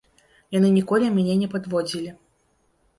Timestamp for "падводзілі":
1.55-2.19